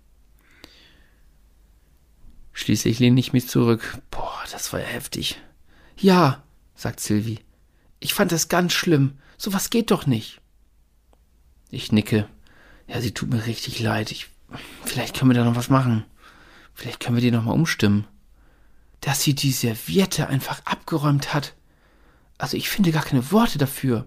[2.52, 3.98] Schließlich lehne ich mich zurück.
[4.10, 5.40] Boah, das war ja heftig.
[5.96, 6.42] Ja,
[6.74, 7.38] sagt Sylvie.
[8.00, 9.18] Ich fand das ganz schlimm.
[9.36, 10.40] So was geht doch nicht.
[11.70, 12.28] Ich nicke.
[12.86, 14.10] Ja, sie tut mir richtig leid.
[14.10, 14.28] Ich,
[14.84, 16.04] vielleicht können wir da noch was machen.
[16.74, 18.06] Vielleicht können wir die noch mal umstimmen.
[19.00, 21.54] Dass sie die Serviette einfach abgeräumt hat.
[22.38, 24.06] Also ich finde gar keine Worte dafür.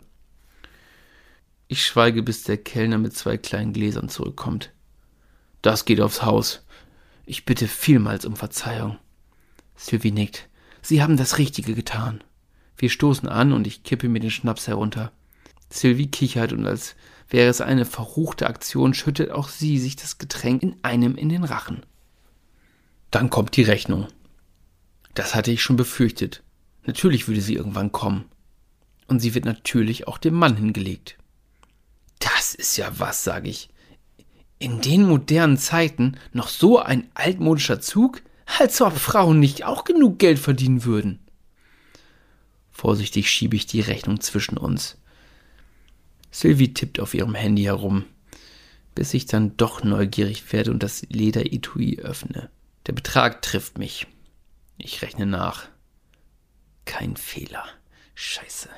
[1.67, 4.71] Ich schweige, bis der Kellner mit zwei kleinen Gläsern zurückkommt.
[5.61, 6.65] Das geht aufs Haus.
[7.25, 8.97] Ich bitte vielmals um Verzeihung.
[9.75, 10.49] Sylvie nickt.
[10.81, 12.23] Sie haben das Richtige getan.
[12.77, 15.11] Wir stoßen an und ich kippe mir den Schnaps herunter.
[15.69, 16.95] Sylvie kichert und als
[17.29, 21.43] wäre es eine verruchte Aktion, schüttet auch sie sich das Getränk in einem in den
[21.43, 21.85] Rachen.
[23.11, 24.07] Dann kommt die Rechnung.
[25.13, 26.43] Das hatte ich schon befürchtet.
[26.85, 28.25] Natürlich würde sie irgendwann kommen.
[29.07, 31.17] Und sie wird natürlich auch dem Mann hingelegt.
[32.19, 33.69] Das ist ja was, sage ich.
[34.59, 38.21] In den modernen Zeiten noch so ein altmodischer Zug?
[38.57, 41.19] Als ob Frauen nicht auch genug Geld verdienen würden.
[42.71, 44.98] Vorsichtig schiebe ich die Rechnung zwischen uns.
[46.31, 48.05] Sylvie tippt auf ihrem Handy herum,
[48.95, 52.49] bis ich dann doch neugierig werde und das Lederetui öffne.
[52.87, 54.07] Der Betrag trifft mich.
[54.77, 55.67] Ich rechne nach.
[56.85, 57.65] Kein Fehler.
[58.15, 58.69] Scheiße.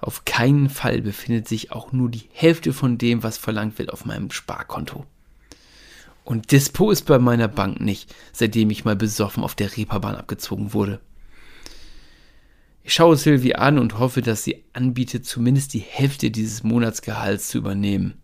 [0.00, 4.04] Auf keinen Fall befindet sich auch nur die Hälfte von dem, was verlangt wird, auf
[4.04, 5.06] meinem Sparkonto.
[6.24, 10.72] Und Dispo ist bei meiner Bank nicht, seitdem ich mal besoffen auf der Reeperbahn abgezogen
[10.72, 11.00] wurde.
[12.86, 17.56] Ich schaue Sylvie an und hoffe, dass sie anbietet, zumindest die Hälfte dieses Monatsgehalts zu
[17.56, 18.20] übernehmen.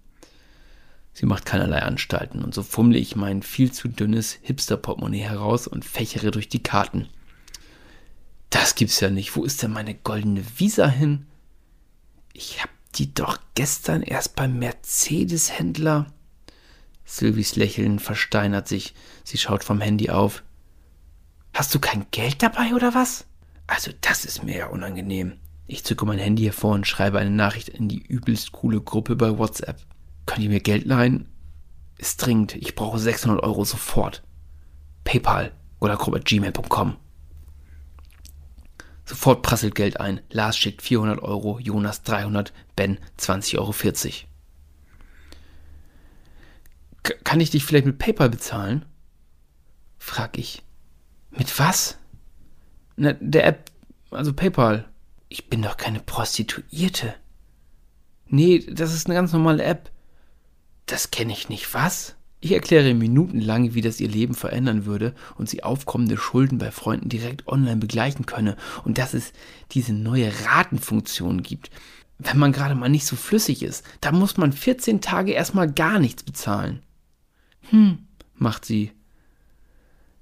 [1.14, 5.86] Sie macht keinerlei Anstalten und so fummle ich mein viel zu dünnes Hipster-Portemonnaie heraus und
[5.86, 7.08] fächere durch die Karten.
[8.50, 9.34] Das gibt's ja nicht.
[9.34, 11.26] Wo ist denn meine goldene Visa hin?
[12.34, 16.12] Ich hab die doch gestern erst beim Mercedes-Händler.
[17.06, 18.94] Sylvies Lächeln versteinert sich.
[19.24, 20.42] Sie schaut vom Handy auf.
[21.54, 23.24] Hast du kein Geld dabei oder was?
[23.70, 25.38] Also, das ist mir ja unangenehm.
[25.68, 29.38] Ich zücke mein Handy hervor und schreibe eine Nachricht in die übelst coole Gruppe bei
[29.38, 29.80] WhatsApp.
[30.26, 31.28] Könnt ihr mir Geld leihen?
[31.96, 32.56] Ist dringend.
[32.56, 34.24] Ich brauche 600 Euro sofort.
[35.04, 35.52] PayPal.
[35.78, 36.96] gmail.com.
[39.04, 40.20] Sofort prasselt Geld ein.
[40.30, 43.72] Lars schickt 400 Euro, Jonas 300, Ben 20,40 Euro.
[47.22, 48.84] Kann ich dich vielleicht mit PayPal bezahlen?
[49.96, 50.64] Frag ich.
[51.30, 51.99] Mit was?
[53.02, 53.70] Na, der App,
[54.10, 54.84] also PayPal.
[55.30, 57.14] Ich bin doch keine Prostituierte.
[58.26, 59.90] Nee, das ist eine ganz normale App.
[60.84, 61.72] Das kenne ich nicht.
[61.72, 62.16] Was?
[62.40, 67.08] Ich erkläre minutenlang, wie das ihr Leben verändern würde und sie aufkommende Schulden bei Freunden
[67.08, 69.32] direkt online begleichen könne und dass es
[69.72, 71.70] diese neue Ratenfunktion gibt.
[72.18, 75.98] Wenn man gerade mal nicht so flüssig ist, dann muss man 14 Tage erstmal gar
[75.98, 76.82] nichts bezahlen.
[77.70, 78.00] Hm,
[78.34, 78.92] macht sie.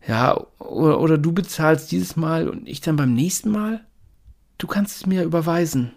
[0.08, 3.84] Ja, oder, oder du bezahlst dieses Mal und ich dann beim nächsten Mal?
[4.56, 5.92] Du kannst es mir überweisen.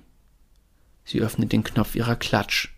[1.06, 2.70] Sie öffnet den Knopf ihrer Klatsch.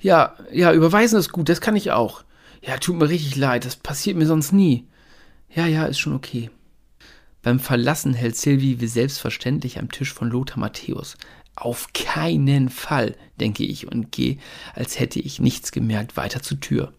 [0.00, 2.24] Ja, ja, überweisen ist gut, das kann ich auch.
[2.62, 4.88] Ja, tut mir richtig leid, das passiert mir sonst nie.
[5.54, 6.50] Ja, ja, ist schon okay.
[7.42, 11.18] Beim Verlassen hält Sylvie wie selbstverständlich am Tisch von Lothar Matthäus.
[11.56, 14.38] Auf keinen Fall, denke ich und gehe,
[14.74, 16.94] als hätte ich nichts gemerkt, weiter zur Tür.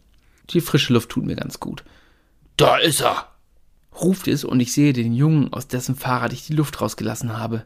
[0.52, 1.84] Die frische Luft tut mir ganz gut.
[2.58, 3.29] Da ist er!
[4.02, 7.66] Ruft es und ich sehe den Jungen, aus dessen Fahrrad ich die Luft rausgelassen habe.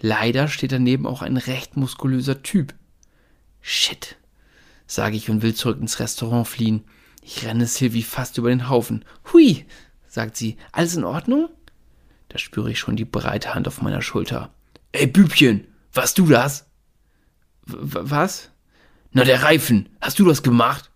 [0.00, 2.74] Leider steht daneben auch ein recht muskulöser Typ.
[3.60, 4.16] Shit,
[4.86, 6.84] sage ich und will zurück ins Restaurant fliehen.
[7.22, 9.04] Ich renne Sylvie fast über den Haufen.
[9.32, 9.64] Hui,
[10.06, 11.48] sagt sie, alles in Ordnung?
[12.28, 14.52] Da spüre ich schon die breite Hand auf meiner Schulter.
[14.92, 16.66] Ey, Bübchen, warst du das?
[17.66, 18.50] W was?
[19.12, 19.88] Na, der Reifen.
[20.00, 20.90] Hast du das gemacht?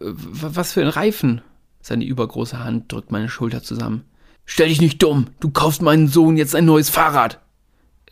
[0.00, 1.42] W was für ein Reifen?
[1.82, 4.04] Seine übergroße Hand drückt meine Schulter zusammen.
[4.44, 5.26] Stell dich nicht dumm.
[5.40, 7.40] Du kaufst meinem Sohn jetzt ein neues Fahrrad.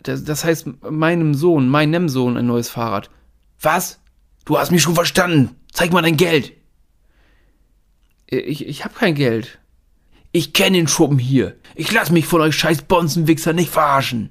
[0.02, 3.10] Das, das heißt, meinem Sohn, meinem Sohn ein neues Fahrrad.
[3.60, 4.00] Was?
[4.44, 5.56] Du hast mich schon verstanden.
[5.72, 6.52] Zeig mal dein Geld.
[8.26, 9.58] Ich, ich hab kein Geld.
[10.32, 11.56] Ich kenne den Schuppen hier.
[11.74, 14.30] Ich lass mich von euch scheiß Bonzenwichser nicht verarschen.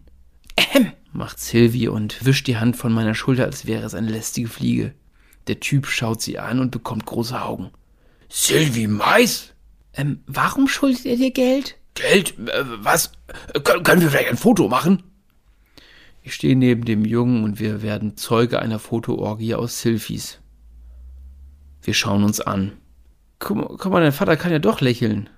[0.73, 4.47] Ähm, macht Sylvie und wischt die Hand von meiner Schulter, als wäre es eine lästige
[4.47, 4.93] Fliege.
[5.47, 7.71] Der Typ schaut sie an und bekommt große Augen.
[8.29, 9.53] Sylvie Mais?
[9.93, 11.75] Ähm, warum schuldet er dir Geld?
[11.95, 12.37] Geld?
[12.39, 13.11] Äh, was?
[13.53, 15.03] Äh, können wir vielleicht ein Foto machen?
[16.21, 20.39] Ich stehe neben dem Jungen und wir werden Zeuge einer Fotoorgie aus Sylphies.
[21.81, 22.73] Wir schauen uns an.
[23.39, 25.29] Guck, guck mal, dein Vater kann ja doch lächeln.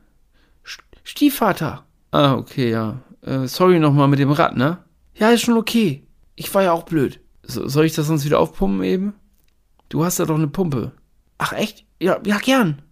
[1.04, 1.86] Stiefvater.
[2.12, 3.02] Ah, okay, ja.
[3.22, 4.80] Äh, sorry nochmal mit dem Rad, ne?
[5.16, 6.04] Ja, ist schon okay.
[6.36, 7.20] Ich war ja auch blöd.
[7.44, 9.14] So, soll ich das sonst wieder aufpumpen eben?
[9.90, 10.92] Du hast ja doch eine Pumpe.
[11.44, 11.86] Ach echt?
[12.00, 12.84] Ja, ja, gern.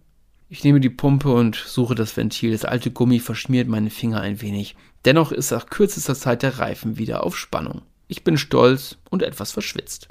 [0.48, 2.50] Ich nehme die Pumpe und suche das Ventil.
[2.50, 4.74] Das alte Gummi verschmiert meine Finger ein wenig.
[5.04, 7.82] Dennoch ist nach kürzester Zeit der Reifen wieder auf Spannung.
[8.08, 10.08] Ich bin stolz und etwas verschwitzt.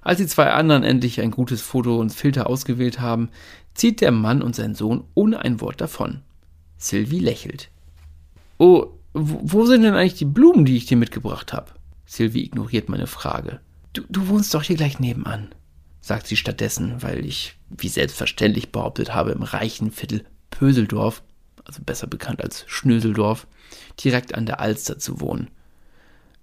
[0.00, 3.30] Als die zwei anderen endlich ein gutes Foto und Filter ausgewählt haben,
[3.74, 6.22] zieht der Mann und sein Sohn ohne ein Wort davon.
[6.78, 7.70] Sylvie lächelt.
[8.58, 11.70] Oh, wo sind denn eigentlich die Blumen, die ich dir mitgebracht habe?
[12.06, 13.60] Sylvie ignoriert meine Frage.
[13.92, 15.54] Du, du wohnst doch hier gleich nebenan,
[16.00, 21.22] sagt sie stattdessen, weil ich, wie selbstverständlich behauptet habe, im reichen Viertel Pöseldorf,
[21.64, 23.46] also besser bekannt als Schnöseldorf,
[24.02, 25.50] direkt an der Alster zu wohnen.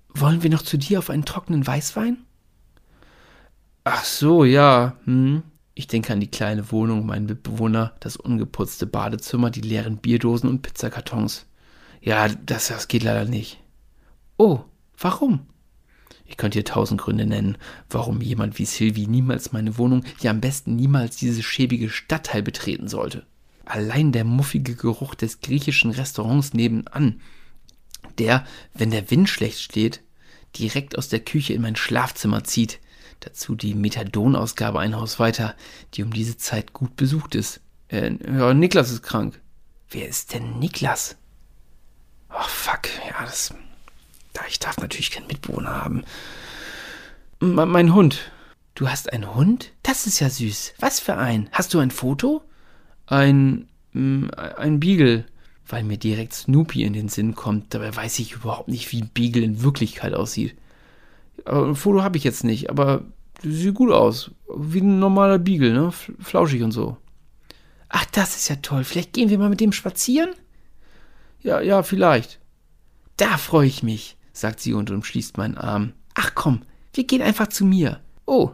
[0.10, 2.18] Wollen wir noch zu dir auf einen trockenen Weißwein?
[3.84, 4.98] Ach so, ja.
[5.06, 5.44] Hm.
[5.78, 10.62] Ich denke an die kleine Wohnung, meinen Mitbewohner, das ungeputzte Badezimmer, die leeren Bierdosen und
[10.62, 11.48] Pizzakartons.
[12.00, 13.60] Ja, das, das geht leider nicht.
[14.38, 14.62] Oh,
[14.98, 15.48] warum?
[16.26, 17.58] Ich könnte hier tausend Gründe nennen,
[17.90, 22.88] warum jemand wie Sylvie niemals meine Wohnung, ja am besten niemals dieses schäbige Stadtteil betreten
[22.88, 23.26] sollte.
[23.66, 27.22] Allein der muffige Geruch des griechischen Restaurants nebenan,
[28.18, 30.02] der, wenn der Wind schlecht steht,
[30.58, 32.80] direkt aus der Küche in mein Schlafzimmer zieht,
[33.20, 35.56] Dazu die Methadon-Ausgabe ein Haus weiter,
[35.94, 37.62] die um diese Zeit gut besucht ist.
[37.88, 39.42] Äh, ja, Niklas ist krank.
[39.90, 41.16] Wer ist denn Niklas?
[42.30, 42.82] Ach, fuck.
[43.08, 43.54] Ja, das.
[44.50, 46.04] Ich darf natürlich keinen Mitbewohner haben.
[47.42, 48.32] M mein Hund.
[48.76, 49.72] Du hast einen Hund?
[49.84, 50.74] Das ist ja süß.
[50.80, 51.50] Was für ein?
[51.52, 52.44] Hast du ein Foto?
[53.08, 53.68] Ein.
[53.94, 55.26] ein Beagle.
[55.68, 57.74] Weil mir direkt Snoopy in den Sinn kommt.
[57.74, 60.56] Dabei weiß ich überhaupt nicht, wie Beagle in Wirklichkeit aussieht.
[61.46, 63.04] Aber ein Foto habe ich jetzt nicht, aber
[63.42, 64.32] sieht gut aus.
[64.56, 65.92] Wie ein normaler Beagle, ne?
[65.92, 66.98] Flauschig und so.
[67.90, 68.84] Ach, das ist ja toll.
[68.84, 70.32] Vielleicht gehen wir mal mit dem spazieren?
[71.42, 72.40] Ja, ja, vielleicht.
[73.18, 75.94] Da freue ich mich, sagt sie und umschließt meinen Arm.
[76.14, 78.00] Ach komm, wir gehen einfach zu mir.
[78.26, 78.52] Oh,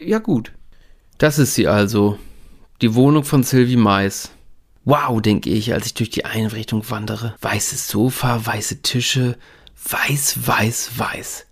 [0.00, 0.52] ja gut.
[1.18, 2.18] Das ist sie also.
[2.80, 4.30] Die Wohnung von Sylvie Mais.
[4.84, 7.34] Wow, denke ich, als ich durch die Einrichtung wandere.
[7.42, 9.36] Weißes Sofa, weiße Tische,
[9.88, 11.46] weiß, weiß, weiß.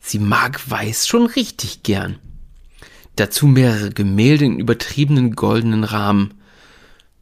[0.00, 2.18] Sie mag Weiß schon richtig gern.
[3.16, 6.34] Dazu mehrere Gemälde in übertriebenen goldenen Rahmen.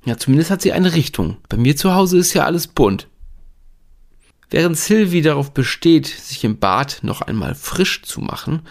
[0.05, 1.37] Ja, zumindest hat sie eine Richtung.
[1.49, 3.09] Bei mir zu Hause ist ja alles bunt.
[4.51, 8.63] Während Sylvie darauf besteht, sich im Bad noch einmal frisch zu machen,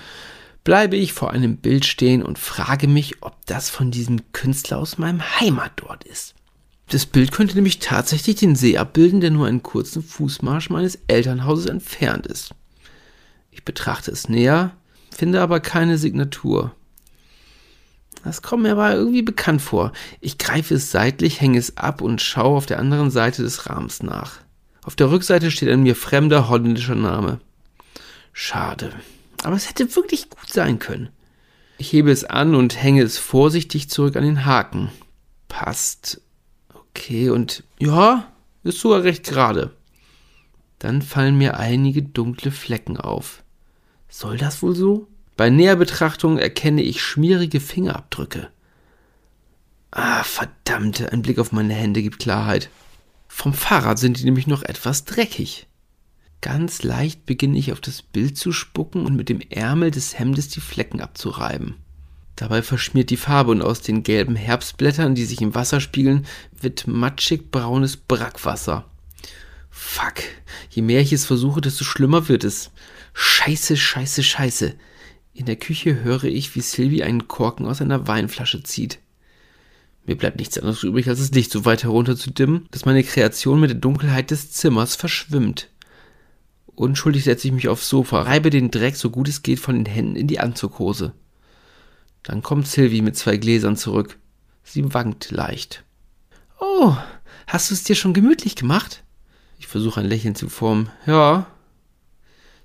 [0.66, 4.98] bleibe ich vor einem Bild stehen und frage mich, ob das von diesem Künstler aus
[4.98, 6.36] meinem Heimatdort ist.
[6.90, 11.68] Das Bild könnte nämlich tatsächlich den See abbilden, der nur einen kurzen Fußmarsch meines Elternhauses
[11.68, 12.52] entfernt ist.
[13.52, 14.76] Ich betrachte es näher,
[15.12, 16.76] finde aber keine Signatur.
[18.24, 19.94] Das kommt mir aber irgendwie bekannt vor.
[20.20, 24.04] Ich greife es seitlich, hänge es ab und schaue auf der anderen Seite des Rahmens
[24.04, 24.40] nach.
[24.90, 27.40] Auf der Rückseite steht ein mir fremder holländischer Name.
[28.34, 28.92] Schade.
[29.44, 31.10] Aber es hätte wirklich gut sein können.
[31.78, 34.90] Ich hebe es an und hänge es vorsichtig zurück an den Haken.
[35.48, 36.22] Passt.
[36.74, 39.76] Okay, und ja, ist sogar recht gerade.
[40.80, 43.44] Dann fallen mir einige dunkle Flecken auf.
[44.10, 45.08] Soll das wohl so?
[45.38, 48.50] Bei näher Betrachtung erkenne ich schmierige Fingerabdrücke.
[49.92, 52.72] Ah, verdammt, ein Blick auf meine Hände gibt Klarheit.
[53.40, 55.68] Vom Fahrrad sind die nämlich noch etwas dreckig.
[56.42, 60.50] Ganz leicht beginne ich auf das Bild zu spucken und mit dem Ärmel des Hemdes
[60.50, 61.76] die Flecken abzureiben.
[62.36, 66.26] Dabei verschmiert die Farbe und aus den gelben Herbstblättern, die sich im Wasser spiegeln,
[66.60, 68.84] wird matschig braunes Brackwasser.
[69.70, 70.16] Fuck,
[70.70, 72.72] je mehr ich es versuche, desto schlimmer wird es.
[73.14, 74.76] Scheiße, scheiße, scheiße.
[75.34, 79.00] In der Küche höre ich, wie Sylvie einen Korken aus einer Weinflasche zieht.
[80.10, 83.04] Mir bleibt nichts anderes übrig, als das Licht so weit herunter zu dimmen, dass meine
[83.04, 85.70] Kreation mit der Dunkelheit des Zimmers verschwimmt.
[86.66, 89.86] Unschuldig setze ich mich aufs Sofa, reibe den Dreck so gut es geht von den
[89.86, 91.14] Händen in die Anzughose.
[92.24, 94.18] Dann kommt Sylvie mit zwei Gläsern zurück.
[94.64, 95.84] Sie wankt leicht.
[96.60, 96.98] Oh,
[97.46, 99.04] hast du es dir schon gemütlich gemacht?
[99.60, 100.90] Ich versuche ein Lächeln zu formen.
[101.06, 101.46] Ja,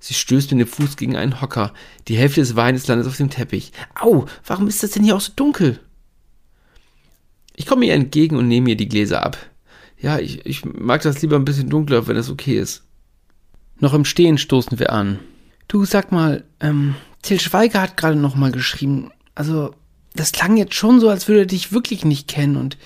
[0.00, 1.74] Sie stößt mit dem Fuß gegen einen Hocker.
[2.08, 3.72] Die Hälfte des Weines landet auf dem Teppich.
[4.00, 5.80] Au, warum ist das denn hier auch so dunkel?
[7.56, 9.38] Ich komme ihr entgegen und nehme ihr die Gläser ab.
[9.98, 12.82] Ja, ich, ich mag das lieber ein bisschen dunkler, wenn das okay ist.
[13.78, 15.18] Noch im Stehen stoßen wir an.
[15.68, 19.10] Du, sag mal, ähm, Till Schweiger hat gerade noch mal geschrieben.
[19.34, 19.74] Also,
[20.14, 22.76] das klang jetzt schon so, als würde er dich wirklich nicht kennen und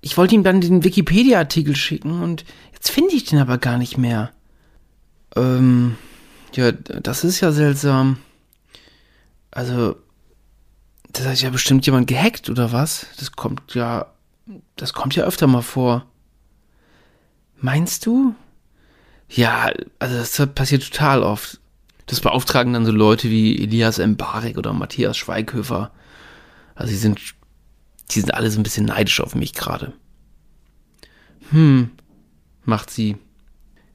[0.00, 3.96] ich wollte ihm dann den Wikipedia-Artikel schicken und jetzt finde ich den aber gar nicht
[3.96, 4.32] mehr.
[5.36, 5.96] Ähm,
[6.52, 8.18] ja, das ist ja seltsam.
[9.50, 9.96] Also,
[11.10, 13.06] das hat ja bestimmt jemand gehackt, oder was?
[13.18, 14.06] Das kommt ja.
[14.76, 16.06] Das kommt ja öfter mal vor.
[17.60, 18.34] Meinst du?
[19.28, 21.60] Ja, also das passiert total oft.
[22.06, 25.90] Das beauftragen dann so Leute wie Elias Mbarek oder Matthias Schweighöfer.
[26.74, 27.20] Also die sind,
[28.10, 29.94] die sind alle so ein bisschen neidisch auf mich gerade.
[31.50, 31.90] Hm,
[32.64, 33.16] macht sie.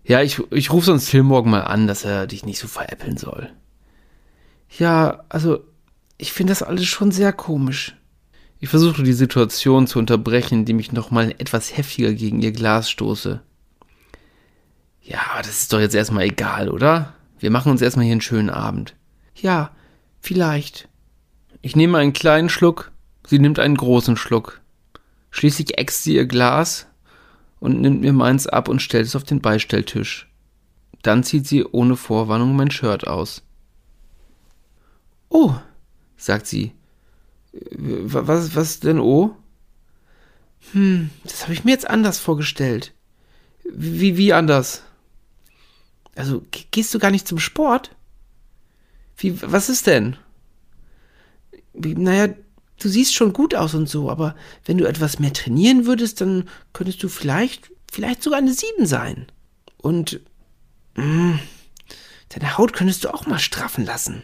[0.03, 3.17] Ja, ich, ich rufe sonst Phil morgen mal an, dass er dich nicht so veräppeln
[3.17, 3.51] soll.
[4.77, 5.63] Ja, also,
[6.17, 7.95] ich finde das alles schon sehr komisch.
[8.60, 13.41] Ich versuche die Situation zu unterbrechen, indem ich nochmal etwas heftiger gegen ihr Glas stoße.
[15.02, 17.13] Ja, das ist doch jetzt erstmal egal, oder?
[17.39, 18.95] Wir machen uns erstmal hier einen schönen Abend.
[19.36, 19.72] Ja,
[20.19, 20.89] vielleicht.
[21.62, 22.91] Ich nehme einen kleinen Schluck,
[23.26, 24.62] sie nimmt einen großen Schluck.
[25.32, 26.89] Schließlich äxt sie ihr Glas,
[27.60, 30.30] und nimmt mir meins ab und stellt es auf den Beistelltisch.
[31.02, 33.43] Dann zieht sie ohne Vorwarnung mein Shirt aus.
[35.30, 35.56] Oh,
[36.17, 36.74] sagt sie.
[37.51, 39.35] Was, was denn oh?
[40.71, 42.93] Hm, das habe ich mir jetzt anders vorgestellt.
[43.71, 44.83] Wie, wie anders?
[46.15, 47.95] Also, gehst du gar nicht zum Sport?
[49.17, 50.17] Wie, was ist denn?
[51.73, 52.33] Wie, naja,
[52.79, 54.35] du siehst schon gut aus und so, aber
[54.65, 59.27] wenn du etwas mehr trainieren würdest, dann könntest du vielleicht, vielleicht sogar eine Sieben sein.
[59.77, 60.19] Und
[60.95, 61.39] mh, hm,
[62.29, 64.23] deine Haut könntest du auch mal straffen lassen.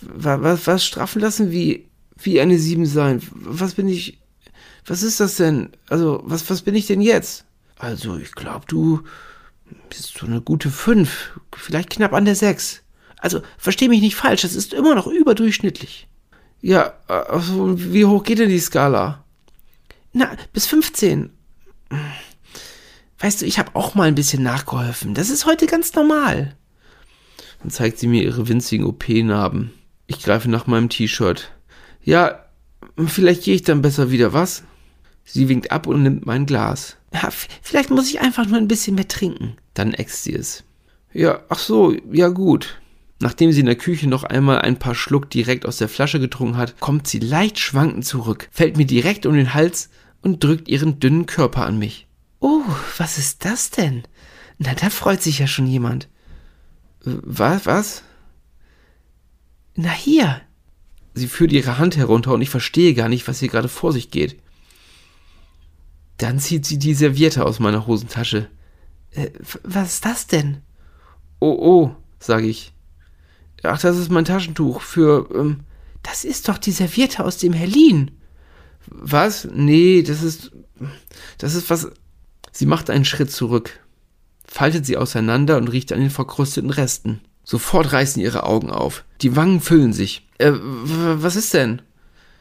[0.00, 1.50] Was, was straffen lassen?
[1.50, 3.20] Wie, wie eine Sieben sein?
[3.32, 4.20] Was bin ich,
[4.86, 5.70] was ist das denn?
[5.88, 7.44] Also, was, was bin ich denn jetzt?
[7.76, 9.02] Also, ich glaube, du
[9.88, 12.82] bist so eine gute Fünf, vielleicht knapp an der Sechs.
[13.18, 16.08] Also, versteh mich nicht falsch, das ist immer noch überdurchschnittlich.
[16.60, 19.24] Ja, also, wie hoch geht denn die Skala?
[20.12, 21.30] Na, bis 15.
[23.18, 25.14] Weißt du, ich habe auch mal ein bisschen nachgeholfen.
[25.14, 26.56] Das ist heute ganz normal.
[27.60, 29.72] Dann zeigt sie mir ihre winzigen OP-Narben.
[30.06, 31.50] Ich greife nach meinem T-Shirt.
[32.04, 32.44] Ja,
[33.06, 34.62] vielleicht gehe ich dann besser wieder, was?
[35.24, 36.96] Sie winkt ab und nimmt mein Glas.
[37.12, 37.30] Ja,
[37.62, 39.56] vielleicht muss ich einfach nur ein bisschen mehr trinken.
[39.72, 40.64] Dann äxt sie es.
[41.12, 42.80] Ja, ach so, ja gut.
[43.20, 46.56] Nachdem sie in der Küche noch einmal ein paar Schluck direkt aus der Flasche getrunken
[46.56, 49.88] hat, kommt sie leicht schwankend zurück, fällt mir direkt um den Hals
[50.20, 52.06] und drückt ihren dünnen Körper an mich.
[52.40, 52.62] Oh,
[52.98, 54.02] was ist das denn?
[54.58, 56.08] Na, da freut sich ja schon jemand.
[57.04, 58.02] Was, was?
[59.76, 60.40] Na hier.
[61.14, 64.10] Sie führt ihre Hand herunter und ich verstehe gar nicht, was hier gerade vor sich
[64.10, 64.36] geht.
[66.18, 68.48] Dann zieht sie die Serviette aus meiner Hosentasche.
[69.12, 69.30] Äh,
[69.62, 70.58] was ist das denn?
[71.40, 72.72] Oh, oh, sage ich.
[73.62, 75.28] Ach, das ist mein Taschentuch für.
[75.34, 75.60] Ähm,
[76.02, 78.10] das ist doch die Serviette aus dem Herlin.
[78.86, 79.48] Was?
[79.52, 80.52] Nee, das ist.
[81.38, 81.88] Das ist was.
[82.52, 83.80] Sie macht einen Schritt zurück,
[84.46, 87.20] faltet sie auseinander und riecht an den verkrusteten Resten.
[87.42, 89.04] Sofort reißen ihre Augen auf.
[89.22, 90.23] Die Wangen füllen sich.
[90.38, 91.82] Äh, was ist denn?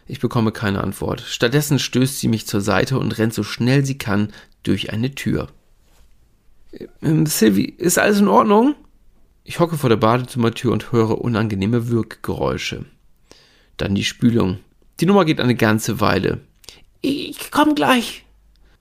[0.05, 1.21] Ich bekomme keine Antwort.
[1.21, 4.33] Stattdessen stößt sie mich zur Seite und rennt so schnell sie kann
[4.63, 5.49] durch eine Tür.
[7.01, 8.75] Ähm, Sylvie, ist alles in Ordnung?
[9.43, 12.85] Ich hocke vor der Badezimmertür und höre unangenehme Wirkgeräusche.
[13.77, 14.59] Dann die Spülung.
[14.99, 16.41] Die Nummer geht eine ganze Weile.
[17.01, 18.25] Ich komm gleich,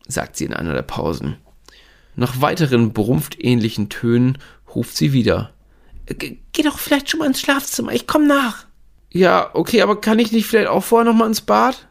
[0.06, 1.36] sagt sie in einer der Pausen.
[2.14, 4.38] Nach weiteren brumpftähnlichen Tönen
[4.74, 5.52] ruft sie wieder.
[6.06, 8.66] Geh doch vielleicht schon mal ins Schlafzimmer, ich komm nach.
[9.12, 11.86] Ja, okay, aber kann ich nicht vielleicht auch vorher noch mal ins Bad?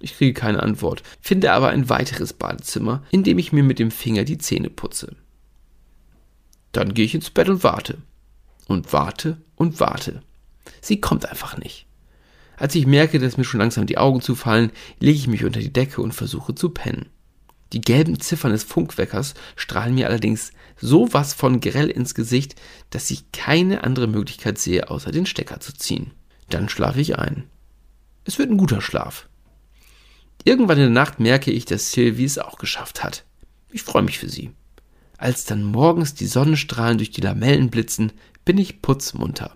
[0.00, 3.90] Ich kriege keine Antwort, finde aber ein weiteres Badezimmer, in dem ich mir mit dem
[3.90, 5.16] Finger die Zähne putze.
[6.72, 7.98] Dann gehe ich ins Bett und warte.
[8.66, 10.22] Und warte und warte.
[10.82, 11.86] Sie kommt einfach nicht.
[12.56, 14.70] Als ich merke, dass mir schon langsam die Augen zufallen,
[15.00, 17.06] lege ich mich unter die Decke und versuche zu pennen.
[17.72, 22.54] Die gelben Ziffern des Funkweckers strahlen mir allerdings so was von grell ins Gesicht,
[22.90, 26.12] dass ich keine andere Möglichkeit sehe, außer den Stecker zu ziehen.
[26.50, 27.44] Dann schlafe ich ein.
[28.24, 29.28] Es wird ein guter Schlaf.
[30.44, 33.24] Irgendwann in der Nacht merke ich, dass Sylvie es auch geschafft hat.
[33.70, 34.52] Ich freue mich für sie.
[35.18, 38.12] Als dann morgens die Sonnenstrahlen durch die Lamellen blitzen,
[38.44, 39.54] bin ich putzmunter.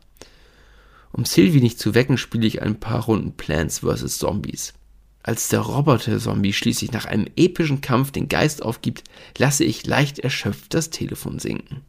[1.13, 4.19] Um Sylvie nicht zu wecken, spiele ich ein paar Runden Plants vs.
[4.19, 4.75] Zombies.
[5.23, 9.05] Als der Roboter-Zombie schließlich nach einem epischen Kampf den Geist aufgibt,
[9.39, 11.83] lasse ich leicht erschöpft das Telefon sinken.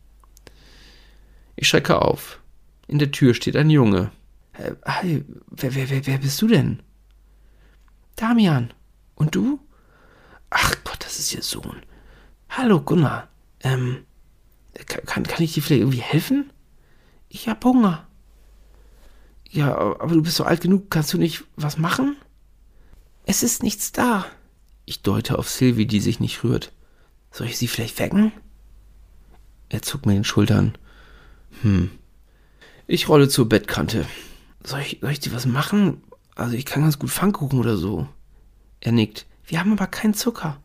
[1.56, 2.39] Ich schrecke auf.
[2.88, 4.12] In der Tür steht ein Junge.
[4.54, 6.82] Äh, hi, wer, wer, wer, wer bist du denn?
[8.16, 8.74] Damian.
[9.16, 9.60] Und du?
[10.49, 11.82] Ach Gott, das ist ihr Sohn.
[12.49, 13.30] Hallo, Gunnar.
[13.62, 14.06] Ähm,
[14.86, 16.51] kann, kann ich dir vielleicht irgendwie helfen?
[17.30, 18.08] Ich hab Hunger.
[19.49, 22.16] Ja, aber du bist so alt genug, kannst du nicht was machen?
[23.26, 24.26] Es ist nichts da.
[24.86, 26.74] Ich deute auf Sylvie, die sich nicht rührt.
[27.32, 28.32] Soll ich sie vielleicht wecken?
[29.70, 30.78] Er zuckt mir den Schultern.
[31.62, 31.91] Hm.
[32.86, 34.06] Ich rolle zur Bettkante.
[34.66, 36.01] Soll ich, soll ich dir was machen?
[36.36, 38.07] Also ich kann ganz gut Pfannkuchen oder so.
[38.80, 39.26] Er nickt.
[39.45, 40.59] Wir haben aber keinen Zucker.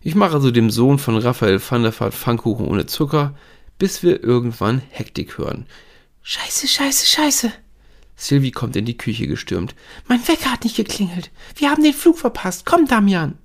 [0.00, 3.34] Ich mache also dem Sohn von Raphael van der Vaart Pfannkuchen ohne Zucker,
[3.78, 5.66] bis wir irgendwann Hektik hören.
[6.22, 7.52] Scheiße, scheiße, scheiße.
[8.16, 9.74] Sylvie kommt in die Küche gestürmt.
[10.06, 11.30] Mein Wecker hat nicht geklingelt.
[11.56, 12.66] Wir haben den Flug verpasst.
[12.66, 13.38] Komm, Damian.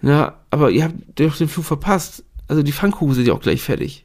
[0.00, 2.24] Na, aber ihr habt doch den Flug verpasst.
[2.48, 4.03] Also die Pfannkuchen sind ja auch gleich fertig.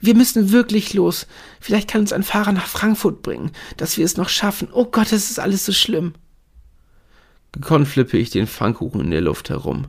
[0.00, 1.26] Wir müssen wirklich los.
[1.60, 4.68] Vielleicht kann uns ein Fahrer nach Frankfurt bringen, dass wir es noch schaffen.
[4.72, 6.14] Oh Gott, es ist alles so schlimm.
[7.52, 9.86] Gekonnt flippe ich den Pfannkuchen in der Luft herum.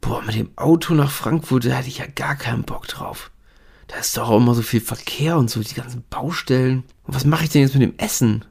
[0.00, 3.30] Boah, mit dem Auto nach Frankfurt, da hatte ich ja gar keinen Bock drauf.
[3.86, 6.84] Da ist doch auch immer so viel Verkehr und so, die ganzen Baustellen.
[7.04, 8.44] Und was mache ich denn jetzt mit dem Essen?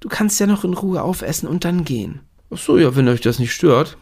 [0.00, 2.20] Du kannst ja noch in Ruhe aufessen und dann gehen.
[2.50, 3.96] Ach so, ja, wenn euch das nicht stört.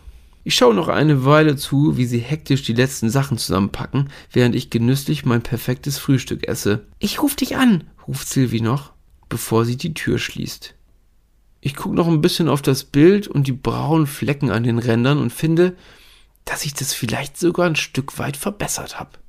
[0.45, 4.70] Ich schaue noch eine Weile zu, wie sie hektisch die letzten Sachen zusammenpacken, während ich
[4.70, 6.86] genüsslich mein perfektes Frühstück esse.
[6.99, 8.93] Ich ruf dich an, ruft Sylvie noch,
[9.28, 10.74] bevor sie die Tür schließt.
[11.61, 15.18] Ich gucke noch ein bisschen auf das Bild und die braunen Flecken an den Rändern
[15.18, 15.76] und finde,
[16.45, 19.21] dass ich das vielleicht sogar ein Stück weit verbessert habe.